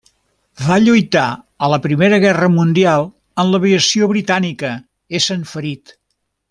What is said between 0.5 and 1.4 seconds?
Va lluitar